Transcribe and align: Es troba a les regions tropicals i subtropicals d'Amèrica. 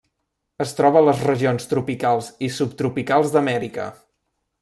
Es 0.63 0.71
troba 0.79 0.97
a 1.01 1.05
les 1.09 1.19
regions 1.27 1.69
tropicals 1.73 2.31
i 2.49 2.51
subtropicals 2.57 3.35
d'Amèrica. 3.37 3.87